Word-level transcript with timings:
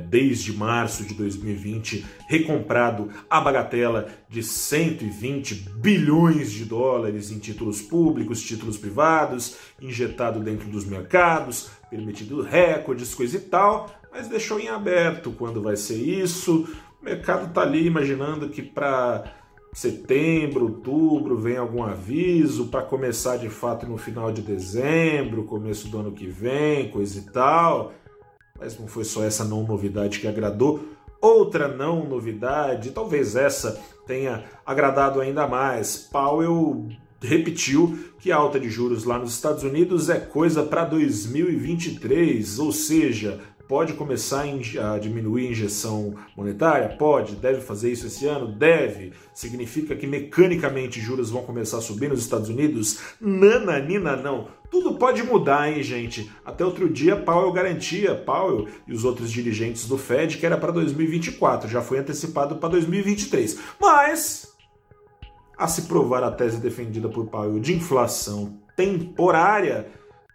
desde 0.09 0.53
março 0.53 1.03
de 1.03 1.13
2020, 1.13 2.05
recomprado 2.27 3.09
a 3.29 3.41
bagatela 3.41 4.07
de 4.29 4.41
120 4.41 5.55
bilhões 5.75 6.51
de 6.51 6.65
dólares 6.65 7.31
em 7.31 7.39
títulos 7.39 7.81
públicos, 7.81 8.41
títulos 8.41 8.77
privados, 8.77 9.57
injetado 9.81 10.39
dentro 10.39 10.69
dos 10.69 10.85
mercados, 10.85 11.69
permitido 11.89 12.41
recordes, 12.41 13.13
coisa 13.13 13.37
e 13.37 13.41
tal, 13.41 13.89
mas 14.11 14.27
deixou 14.27 14.59
em 14.59 14.69
aberto 14.69 15.31
quando 15.31 15.61
vai 15.61 15.75
ser 15.75 15.97
isso. 15.97 16.67
O 17.01 17.05
mercado 17.05 17.47
está 17.47 17.61
ali 17.61 17.85
imaginando 17.85 18.49
que 18.49 18.61
para 18.61 19.33
setembro, 19.73 20.63
outubro 20.63 21.37
vem 21.37 21.57
algum 21.57 21.83
aviso 21.83 22.67
para 22.67 22.81
começar 22.81 23.37
de 23.37 23.49
fato 23.49 23.85
no 23.85 23.97
final 23.97 24.31
de 24.31 24.41
dezembro, 24.41 25.43
começo 25.43 25.87
do 25.87 25.99
ano 25.99 26.11
que 26.11 26.25
vem, 26.25 26.89
coisa 26.89 27.19
e 27.19 27.31
tal. 27.31 27.93
Mas 28.59 28.77
não 28.77 28.87
foi 28.87 29.03
só 29.03 29.23
essa 29.23 29.43
não 29.43 29.63
novidade 29.63 30.19
que 30.19 30.27
agradou. 30.27 30.83
Outra 31.21 31.67
não 31.67 32.05
novidade, 32.05 32.91
talvez 32.91 33.35
essa 33.35 33.81
tenha 34.05 34.43
agradado 34.65 35.19
ainda 35.19 35.47
mais. 35.47 35.97
Powell 35.97 36.87
repetiu 37.21 37.97
que 38.19 38.31
a 38.31 38.37
alta 38.37 38.59
de 38.59 38.69
juros 38.69 39.03
lá 39.03 39.17
nos 39.17 39.33
Estados 39.33 39.63
Unidos 39.63 40.09
é 40.09 40.19
coisa 40.19 40.63
para 40.63 40.85
2023, 40.85 42.59
ou 42.59 42.71
seja, 42.71 43.39
pode 43.67 43.93
começar 43.93 44.43
a 44.43 44.97
diminuir 44.97 45.47
a 45.47 45.51
injeção 45.51 46.15
monetária? 46.35 46.95
Pode. 46.97 47.35
Deve 47.35 47.61
fazer 47.61 47.91
isso 47.91 48.07
esse 48.07 48.25
ano? 48.25 48.47
Deve. 48.47 49.13
Significa 49.33 49.95
que 49.95 50.07
mecanicamente 50.07 51.01
juros 51.01 51.29
vão 51.29 51.43
começar 51.43 51.77
a 51.77 51.81
subir 51.81 52.09
nos 52.09 52.19
Estados 52.19 52.49
Unidos? 52.49 52.99
Nananina, 53.19 54.15
não. 54.15 54.47
Tudo 54.69 54.95
pode 54.95 55.23
mudar, 55.23 55.71
hein, 55.71 55.81
gente? 55.81 56.31
Até 56.45 56.65
outro 56.65 56.89
dia, 56.89 57.15
Powell 57.15 57.51
garantia, 57.51 58.15
Powell 58.15 58.67
e 58.87 58.93
os 58.93 59.03
outros 59.03 59.31
dirigentes 59.31 59.87
do 59.87 59.97
Fed, 59.97 60.37
que 60.37 60.45
era 60.45 60.57
para 60.57 60.71
2024, 60.71 61.69
já 61.69 61.81
foi 61.81 61.99
antecipado 61.99 62.57
para 62.57 62.69
2023. 62.69 63.59
Mas, 63.79 64.53
a 65.57 65.67
se 65.67 65.83
provar 65.83 66.23
a 66.23 66.31
tese 66.31 66.59
defendida 66.59 67.07
por 67.07 67.27
Powell 67.27 67.59
de 67.59 67.73
inflação 67.73 68.59
temporária, 68.75 69.87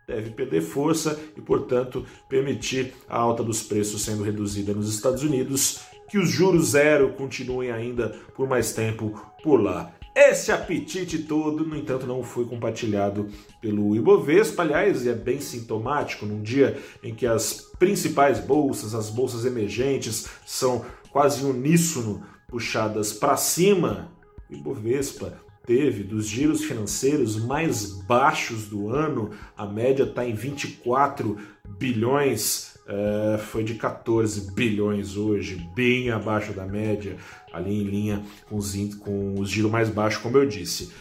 deve 0.07 0.31
perder 0.31 0.63
força 0.63 1.19
e, 1.37 1.41
portanto, 1.41 2.05
permitir 2.29 2.95
a 3.09 3.19
alta 3.19 3.43
dos 3.43 3.63
preços 3.63 4.03
sendo 4.03 4.23
reduzida 4.23 4.73
nos 4.73 4.93
Estados 4.93 5.23
Unidos, 5.23 5.81
que 6.09 6.19
os 6.19 6.29
juros 6.29 6.71
zero 6.71 7.13
continuem 7.15 7.71
ainda 7.71 8.11
por 8.35 8.49
mais 8.49 8.73
tempo 8.73 9.21
por 9.43 9.61
lá. 9.61 9.95
Esse 10.15 10.53
apetite 10.53 11.21
todo, 11.21 11.65
no 11.65 11.75
entanto, 11.75 12.07
não 12.07 12.23
foi 12.23 12.45
compartilhado 12.45 13.29
pelo 13.63 13.97
Ibovespa, 13.97 14.63
aliás, 14.63 15.07
e 15.07 15.09
é 15.09 15.15
bem 15.15 15.41
sintomático 15.41 16.27
num 16.27 16.43
dia 16.43 16.79
em 17.03 17.15
que 17.15 17.27
as 17.27 17.63
principais 17.79 18.39
bolsas, 18.39 18.95
as 18.95 19.09
bolsas 19.09 19.47
emergentes, 19.47 20.29
são 20.45 20.85
quase 21.11 21.43
uníssono 21.45 22.23
puxadas 22.47 23.15
para 23.15 23.39
cima. 23.39 24.13
O 24.51 24.55
Ibovespa 24.55 25.42
teve 25.67 26.03
dos 26.03 26.27
giros 26.27 26.65
financeiros 26.65 27.37
mais 27.37 27.93
baixos 28.03 28.67
do 28.67 28.89
ano, 28.89 29.31
a 29.57 29.67
média 29.67 30.05
está 30.05 30.27
em 30.27 30.35
24 30.35 31.39
bilhões 31.79 32.73
é, 32.87 33.39
foi 33.39 33.63
de 33.63 33.75
14 33.75 34.53
bilhões 34.53 35.17
hoje, 35.17 35.57
bem 35.75 36.11
abaixo 36.11 36.53
da 36.53 36.67
média, 36.67 37.17
ali 37.53 37.81
em 37.81 37.85
linha 37.85 38.23
com 38.49 38.57
os, 38.57 38.75
com 38.97 39.35
os 39.39 39.49
giros 39.49 39.71
mais 39.71 39.89
baixos, 39.89 40.21
como 40.21 40.37
eu 40.37 40.47
disse. 40.47 40.93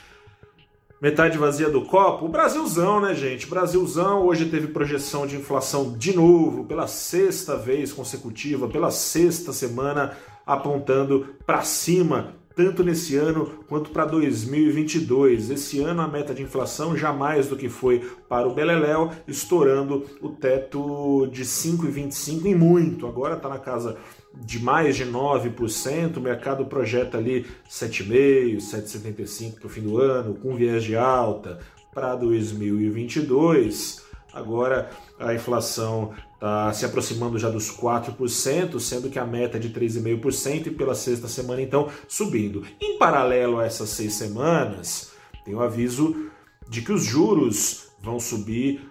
Metade 1.01 1.39
vazia 1.39 1.67
do 1.67 1.83
copo, 1.83 2.25
o 2.25 2.29
Brasilzão, 2.29 3.01
né, 3.01 3.15
gente? 3.15 3.47
Brasilzão 3.47 4.21
hoje 4.21 4.45
teve 4.45 4.67
projeção 4.67 5.25
de 5.25 5.35
inflação 5.35 5.97
de 5.97 6.15
novo, 6.15 6.65
pela 6.65 6.85
sexta 6.85 7.57
vez 7.57 7.91
consecutiva, 7.91 8.67
pela 8.67 8.91
sexta 8.91 9.51
semana 9.51 10.15
apontando 10.45 11.35
para 11.45 11.63
cima 11.63 12.35
tanto 12.55 12.83
nesse 12.83 13.15
ano 13.15 13.63
quanto 13.67 13.91
para 13.91 14.05
2022. 14.05 15.49
Esse 15.49 15.81
ano 15.81 16.01
a 16.01 16.07
meta 16.07 16.33
de 16.33 16.43
inflação 16.43 16.97
já 16.97 17.11
mais 17.13 17.47
do 17.47 17.55
que 17.55 17.69
foi 17.69 17.99
para 18.27 18.47
o 18.47 18.53
Beleléu, 18.53 19.11
estourando 19.27 20.05
o 20.21 20.29
teto 20.29 21.27
de 21.27 21.43
5,25 21.43 22.45
em 22.45 22.55
muito. 22.55 23.07
Agora 23.07 23.35
está 23.35 23.49
na 23.49 23.59
casa 23.59 23.97
de 24.33 24.59
mais 24.59 24.95
de 24.95 25.05
9%, 25.05 26.17
o 26.17 26.21
mercado 26.21 26.65
projeta 26.65 27.17
ali 27.17 27.45
7,5%, 27.69 28.57
7,75% 28.57 29.55
para 29.59 29.67
o 29.67 29.69
fim 29.69 29.81
do 29.81 29.97
ano, 29.97 30.35
com 30.35 30.55
viés 30.55 30.83
de 30.83 30.95
alta 30.95 31.59
para 31.93 32.15
2022. 32.15 34.10
Agora 34.33 34.89
a 35.19 35.33
inflação 35.33 36.13
está 36.33 36.71
se 36.73 36.85
aproximando 36.85 37.37
já 37.37 37.49
dos 37.49 37.69
4%, 37.69 38.79
sendo 38.79 39.09
que 39.09 39.19
a 39.19 39.25
meta 39.25 39.57
é 39.57 39.59
de 39.59 39.69
3,5% 39.69 40.67
e 40.67 40.71
pela 40.71 40.95
sexta 40.95 41.27
semana 41.27 41.61
então 41.61 41.89
subindo. 42.07 42.65
Em 42.79 42.97
paralelo 42.97 43.59
a 43.59 43.65
essas 43.65 43.89
seis 43.89 44.13
semanas, 44.13 45.11
tem 45.43 45.53
o 45.53 45.61
aviso 45.61 46.31
de 46.69 46.81
que 46.81 46.91
os 46.91 47.03
juros 47.03 47.89
vão 48.01 48.19
subir 48.19 48.89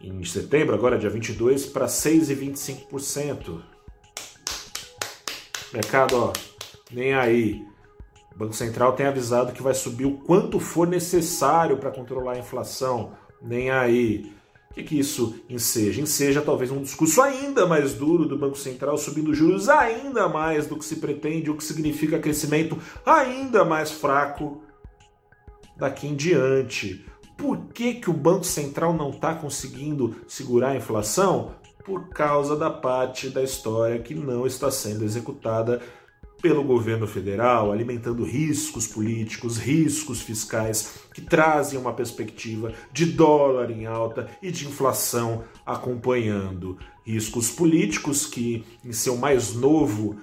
em 0.00 0.24
setembro, 0.24 0.74
agora 0.74 0.98
dia 0.98 1.10
22, 1.10 1.66
para 1.66 1.86
6,25%. 1.86 3.62
Mercado, 5.72 6.16
ó, 6.16 6.32
nem 6.90 7.14
aí. 7.14 7.66
O 8.34 8.38
Banco 8.38 8.52
Central 8.52 8.94
tem 8.94 9.06
avisado 9.06 9.52
que 9.52 9.62
vai 9.62 9.74
subir 9.74 10.04
o 10.06 10.18
quanto 10.18 10.58
for 10.58 10.86
necessário 10.86 11.78
para 11.78 11.90
controlar 11.90 12.32
a 12.32 12.38
inflação. 12.38 13.12
Nem 13.40 13.70
aí. 13.70 14.32
O 14.74 14.76
que, 14.76 14.82
que 14.82 14.98
isso 14.98 15.36
enseja? 15.48 16.02
Enseja 16.02 16.42
talvez 16.42 16.68
um 16.72 16.82
discurso 16.82 17.22
ainda 17.22 17.64
mais 17.64 17.94
duro 17.94 18.26
do 18.26 18.36
Banco 18.36 18.58
Central, 18.58 18.98
subindo 18.98 19.32
juros 19.32 19.68
ainda 19.68 20.28
mais 20.28 20.66
do 20.66 20.76
que 20.76 20.84
se 20.84 20.96
pretende, 20.96 21.48
o 21.48 21.56
que 21.56 21.62
significa 21.62 22.18
crescimento 22.18 22.76
ainda 23.06 23.64
mais 23.64 23.92
fraco 23.92 24.62
daqui 25.76 26.08
em 26.08 26.16
diante. 26.16 27.06
Por 27.38 27.66
que, 27.72 27.94
que 27.94 28.10
o 28.10 28.12
Banco 28.12 28.42
Central 28.42 28.92
não 28.92 29.10
está 29.10 29.32
conseguindo 29.32 30.16
segurar 30.26 30.70
a 30.70 30.76
inflação? 30.76 31.54
Por 31.84 32.08
causa 32.08 32.56
da 32.56 32.68
parte 32.70 33.28
da 33.28 33.44
história 33.44 34.00
que 34.00 34.12
não 34.12 34.44
está 34.44 34.72
sendo 34.72 35.04
executada 35.04 35.80
pelo 36.44 36.62
governo 36.62 37.06
federal, 37.06 37.72
alimentando 37.72 38.22
riscos 38.22 38.86
políticos, 38.86 39.56
riscos 39.56 40.20
fiscais 40.20 40.98
que 41.14 41.22
trazem 41.22 41.78
uma 41.78 41.94
perspectiva 41.94 42.70
de 42.92 43.06
dólar 43.06 43.70
em 43.70 43.86
alta 43.86 44.28
e 44.42 44.50
de 44.50 44.66
inflação 44.66 45.44
acompanhando. 45.64 46.76
Riscos 47.02 47.48
políticos 47.48 48.26
que, 48.26 48.62
em 48.84 48.92
seu 48.92 49.16
mais 49.16 49.54
novo 49.54 50.16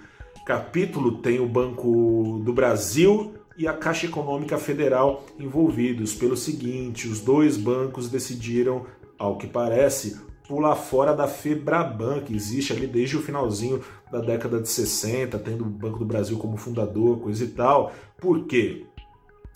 capítulo, 0.45 1.23
tem 1.23 1.39
o 1.39 1.47
Banco 1.47 2.39
do 2.45 2.53
Brasil 2.53 3.33
e 3.57 3.67
a 3.67 3.73
Caixa 3.73 4.05
Econômica 4.05 4.59
Federal 4.59 5.25
envolvidos. 5.39 6.13
Pelo 6.13 6.37
seguinte, 6.37 7.07
os 7.07 7.19
dois 7.19 7.57
bancos 7.57 8.09
decidiram, 8.09 8.85
ao 9.17 9.39
que 9.39 9.47
parece, 9.47 10.21
pular 10.51 10.75
fora 10.75 11.13
da 11.13 11.29
Febraban, 11.29 12.19
que 12.19 12.35
existe 12.35 12.73
ali 12.73 12.85
desde 12.85 13.15
o 13.15 13.21
finalzinho 13.21 13.79
da 14.11 14.19
década 14.19 14.59
de 14.59 14.67
60, 14.67 15.39
tendo 15.39 15.63
o 15.63 15.69
Banco 15.69 15.99
do 15.99 16.05
Brasil 16.05 16.37
como 16.37 16.57
fundador, 16.57 17.21
coisa 17.21 17.45
e 17.45 17.47
tal. 17.47 17.93
Por 18.19 18.45
quê? 18.47 18.85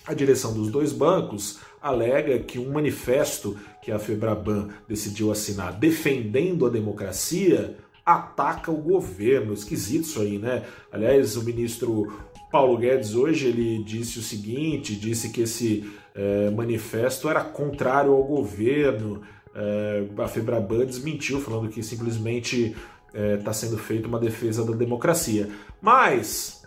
A 0.07 0.13
direção 0.13 0.53
dos 0.53 0.71
dois 0.71 0.93
bancos 0.93 1.59
alega 1.81 2.39
que 2.39 2.57
um 2.57 2.71
manifesto 2.71 3.57
que 3.83 3.91
a 3.91 3.99
Febraban 3.99 4.69
decidiu 4.87 5.33
assinar 5.33 5.73
defendendo 5.73 6.65
a 6.65 6.69
democracia 6.69 7.75
ataca 8.05 8.71
o 8.71 8.77
governo. 8.77 9.53
Esquisito 9.53 10.05
isso 10.05 10.21
aí, 10.21 10.39
né? 10.39 10.63
Aliás, 10.93 11.35
o 11.35 11.43
ministro 11.43 12.07
Paulo 12.49 12.77
Guedes 12.77 13.15
hoje 13.15 13.47
ele 13.47 13.83
disse 13.83 14.17
o 14.17 14.21
seguinte, 14.21 14.95
disse 14.95 15.27
que 15.27 15.41
esse 15.41 15.91
é, 16.15 16.49
manifesto 16.51 17.27
era 17.27 17.43
contrário 17.43 18.13
ao 18.13 18.23
governo, 18.23 19.21
é, 19.55 20.05
a 20.17 20.27
Febraban 20.27 20.85
desmentiu, 20.85 21.39
falando 21.39 21.69
que 21.69 21.81
simplesmente 21.81 22.75
está 23.07 23.19
é, 23.19 23.37
tá 23.37 23.53
sendo 23.53 23.77
feita 23.77 24.07
uma 24.07 24.19
defesa 24.19 24.65
da 24.65 24.73
democracia. 24.73 25.49
Mas, 25.81 26.63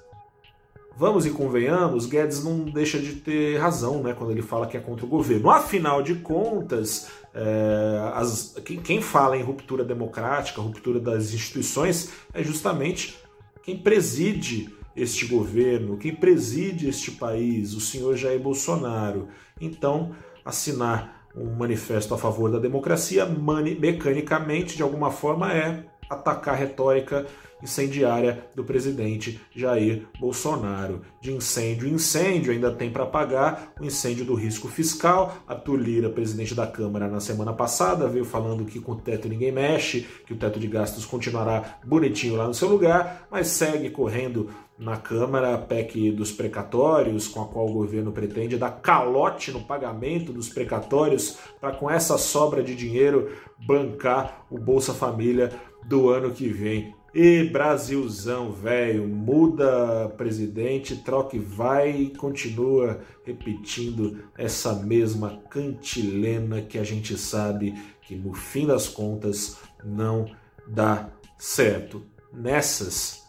vamos 0.96 1.26
e 1.26 1.30
convenhamos, 1.30 2.06
Guedes 2.06 2.42
não 2.42 2.60
deixa 2.60 2.98
de 2.98 3.16
ter 3.16 3.58
razão 3.58 4.02
né, 4.02 4.14
quando 4.14 4.30
ele 4.30 4.40
fala 4.40 4.66
que 4.66 4.76
é 4.76 4.80
contra 4.80 5.04
o 5.04 5.08
governo. 5.08 5.50
Afinal 5.50 6.02
de 6.02 6.14
contas, 6.14 7.08
é, 7.34 8.10
as, 8.14 8.56
quem, 8.64 8.80
quem 8.80 9.02
fala 9.02 9.36
em 9.36 9.42
ruptura 9.42 9.84
democrática, 9.84 10.62
ruptura 10.62 10.98
das 10.98 11.34
instituições, 11.34 12.10
é 12.32 12.42
justamente 12.42 13.18
quem 13.62 13.76
preside 13.76 14.74
este 14.96 15.26
governo, 15.26 15.98
quem 15.98 16.14
preside 16.14 16.88
este 16.88 17.10
país, 17.12 17.74
o 17.74 17.80
senhor 17.80 18.16
Jair 18.16 18.40
Bolsonaro. 18.40 19.28
Então, 19.60 20.12
assinar 20.44 21.17
um 21.40 21.56
manifesto 21.56 22.14
a 22.14 22.18
favor 22.18 22.50
da 22.50 22.58
democracia, 22.58 23.26
mecanicamente, 23.26 24.76
de 24.76 24.82
alguma 24.82 25.10
forma, 25.10 25.52
é 25.52 25.84
atacar 26.08 26.54
a 26.54 26.56
retórica 26.56 27.26
incendiária 27.62 28.46
do 28.54 28.64
presidente 28.64 29.40
Jair 29.54 30.06
Bolsonaro. 30.18 31.02
De 31.20 31.32
incêndio 31.32 31.88
incêndio, 31.88 32.52
ainda 32.52 32.70
tem 32.70 32.90
para 32.90 33.06
pagar 33.06 33.72
o 33.80 33.84
incêndio 33.84 34.24
do 34.24 34.34
risco 34.34 34.68
fiscal. 34.68 35.36
Arthur 35.46 35.76
Lira, 35.76 36.08
presidente 36.08 36.54
da 36.54 36.66
Câmara, 36.66 37.08
na 37.08 37.20
semana 37.20 37.52
passada, 37.52 38.08
veio 38.08 38.24
falando 38.24 38.64
que 38.64 38.80
com 38.80 38.92
o 38.92 38.96
teto 38.96 39.28
ninguém 39.28 39.52
mexe, 39.52 40.06
que 40.26 40.32
o 40.32 40.36
teto 40.36 40.58
de 40.58 40.66
gastos 40.66 41.04
continuará 41.04 41.78
bonitinho 41.84 42.36
lá 42.36 42.46
no 42.46 42.54
seu 42.54 42.68
lugar, 42.68 43.26
mas 43.30 43.48
segue 43.48 43.90
correndo 43.90 44.48
na 44.78 44.96
Câmara 44.96 45.54
a 45.54 45.58
PEC 45.58 46.12
dos 46.12 46.30
precatórios, 46.30 47.26
com 47.26 47.42
a 47.42 47.46
qual 47.46 47.66
o 47.66 47.72
governo 47.72 48.12
pretende 48.12 48.56
dar 48.56 48.70
calote 48.70 49.50
no 49.50 49.60
pagamento 49.60 50.32
dos 50.32 50.48
precatórios 50.48 51.36
para 51.60 51.72
com 51.72 51.90
essa 51.90 52.16
sobra 52.16 52.62
de 52.62 52.76
dinheiro 52.76 53.28
bancar 53.58 54.46
o 54.48 54.56
Bolsa 54.56 54.94
Família 54.94 55.50
do 55.86 56.08
ano 56.08 56.30
que 56.30 56.48
vem. 56.48 56.94
E 57.14 57.44
Brasilzão, 57.44 58.52
velho, 58.52 59.08
muda 59.08 60.08
presidente, 60.16 60.96
troca 60.96 61.36
e 61.36 61.38
vai 61.38 61.90
e 61.90 62.10
continua 62.10 63.00
repetindo 63.24 64.24
essa 64.36 64.74
mesma 64.74 65.42
cantilena 65.50 66.60
que 66.60 66.78
a 66.78 66.84
gente 66.84 67.16
sabe 67.16 67.74
que 68.02 68.14
no 68.14 68.34
fim 68.34 68.66
das 68.66 68.88
contas 68.88 69.58
não 69.82 70.30
dá 70.66 71.10
certo. 71.38 72.06
Nessas, 72.32 73.26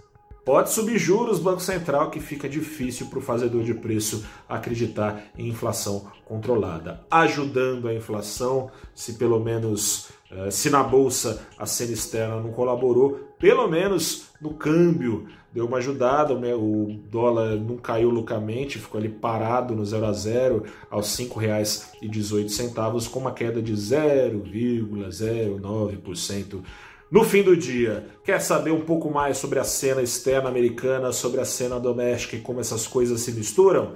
pode 0.49 0.71
subir 0.71 0.97
juros 0.97 1.37
Banco 1.37 1.61
Central 1.61 2.09
que 2.09 2.19
fica 2.19 2.49
difícil 2.49 3.05
para 3.05 3.19
o 3.19 3.21
fazedor 3.21 3.63
de 3.63 3.75
preço 3.75 4.25
acreditar 4.49 5.25
em 5.37 5.47
inflação 5.47 6.07
controlada. 6.25 7.01
Ajudando 7.11 7.87
a 7.87 7.93
inflação, 7.93 8.71
se 8.95 9.13
pelo 9.13 9.39
menos 9.39 10.09
eh, 10.31 10.49
se 10.49 10.71
na 10.71 10.81
bolsa 10.81 11.45
a 11.55 11.67
cena 11.67 11.91
externa 11.91 12.41
não 12.41 12.51
colaborou, 12.51 13.29
pelo 13.37 13.67
menos 13.67 14.29
no 14.41 14.55
câmbio 14.55 15.27
deu 15.53 15.67
uma 15.67 15.77
ajudada, 15.77 16.33
o 16.33 16.99
dólar 17.11 17.55
não 17.55 17.77
caiu 17.77 18.09
loucamente, 18.09 18.79
ficou 18.79 18.97
ali 18.97 19.09
parado 19.09 19.75
no 19.75 19.85
0 19.85 20.05
a 20.07 20.13
0 20.13 20.63
aos 20.89 21.15
R$ 21.15 21.25
5,18, 21.25 23.07
com 23.07 23.19
uma 23.19 23.33
queda 23.33 23.61
de 23.61 23.73
0,09% 23.73 26.63
no 27.11 27.23
fim 27.23 27.43
do 27.43 27.55
dia. 27.55 28.07
Quer 28.23 28.39
saber 28.39 28.71
um 28.71 28.81
pouco 28.81 29.09
mais 29.09 29.37
sobre 29.37 29.59
a 29.59 29.63
cena 29.63 30.01
externa 30.01 30.49
americana, 30.49 31.11
sobre 31.11 31.41
a 31.41 31.45
cena 31.45 31.79
doméstica 31.79 32.35
e 32.35 32.41
como 32.41 32.59
essas 32.59 32.87
coisas 32.87 33.21
se 33.21 33.31
misturam? 33.31 33.95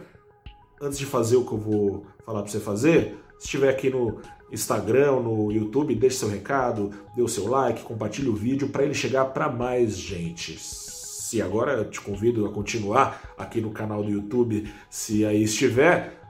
Antes 0.81 0.97
de 0.97 1.05
fazer 1.05 1.37
o 1.37 1.45
que 1.45 1.53
eu 1.53 1.57
vou 1.57 2.05
falar 2.25 2.41
para 2.41 2.51
você 2.51 2.59
fazer, 2.59 3.17
se 3.37 3.45
estiver 3.45 3.69
aqui 3.69 3.89
no 3.89 4.19
Instagram, 4.51 5.19
no 5.21 5.51
YouTube, 5.51 5.95
deixe 5.95 6.17
seu 6.17 6.29
recado, 6.29 6.91
dê 7.15 7.21
o 7.21 7.27
seu 7.27 7.47
like, 7.47 7.83
compartilhe 7.83 8.29
o 8.29 8.35
vídeo 8.35 8.69
para 8.69 8.83
ele 8.83 8.93
chegar 8.93 9.25
para 9.25 9.49
mais 9.49 9.97
gente. 9.97 10.57
Se 10.59 11.41
agora 11.41 11.73
eu 11.73 11.89
te 11.89 11.99
convido 11.99 12.45
a 12.45 12.51
continuar 12.51 13.33
aqui 13.37 13.59
no 13.59 13.71
canal 13.71 14.03
do 14.03 14.11
YouTube, 14.11 14.71
se 14.89 15.25
aí 15.25 15.43
estiver, 15.43 16.22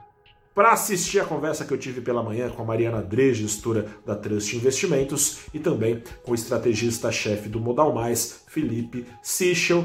para 0.54 0.70
assistir 0.70 1.18
a 1.20 1.24
conversa 1.24 1.64
que 1.64 1.72
eu 1.72 1.78
tive 1.78 2.00
pela 2.00 2.22
manhã 2.22 2.48
com 2.48 2.62
a 2.62 2.64
Mariana 2.64 3.02
Dre, 3.02 3.34
gestora 3.34 3.86
da 4.06 4.14
Trust 4.14 4.56
Investimentos, 4.56 5.40
e 5.52 5.58
também 5.58 6.02
com 6.22 6.32
o 6.32 6.34
estrategista-chefe 6.34 7.48
do 7.48 7.60
Modal 7.60 7.92
Mais, 7.92 8.44
Felipe 8.46 9.04
Sichel, 9.22 9.84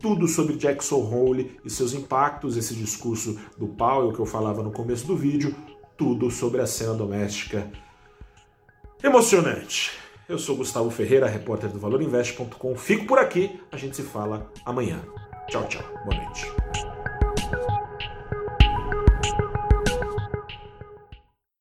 tudo 0.00 0.26
sobre 0.26 0.56
Jackson 0.56 0.96
Hole 0.96 1.58
e 1.64 1.70
seus 1.70 1.92
impactos, 1.92 2.56
esse 2.56 2.74
discurso 2.74 3.38
do 3.58 3.68
Powell 3.68 4.12
que 4.12 4.20
eu 4.20 4.26
falava 4.26 4.62
no 4.62 4.70
começo 4.70 5.06
do 5.06 5.16
vídeo, 5.16 5.54
tudo 5.96 6.30
sobre 6.30 6.60
a 6.60 6.66
cena 6.66 6.94
doméstica. 6.94 7.70
Emocionante. 9.02 9.92
Eu 10.28 10.38
sou 10.38 10.56
Gustavo 10.56 10.90
Ferreira, 10.90 11.26
repórter 11.26 11.70
do 11.70 11.78
ValorInvest.com. 11.78 12.74
Fico 12.74 13.06
por 13.06 13.18
aqui, 13.18 13.60
a 13.70 13.76
gente 13.76 13.96
se 13.96 14.02
fala 14.02 14.50
amanhã. 14.64 15.00
Tchau, 15.48 15.66
tchau. 15.68 15.82
Boa 16.04 16.20
noite. 16.20 16.85